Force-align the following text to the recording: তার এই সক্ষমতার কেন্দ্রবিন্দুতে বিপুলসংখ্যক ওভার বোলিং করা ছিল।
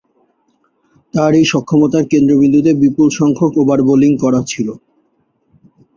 তার 1.13 1.31
এই 1.33 1.45
সক্ষমতার 1.51 2.03
কেন্দ্রবিন্দুতে 2.11 2.71
বিপুলসংখ্যক 2.81 3.53
ওভার 3.61 3.79
বোলিং 3.87 4.11
করা 4.23 4.41
ছিল। 4.51 4.67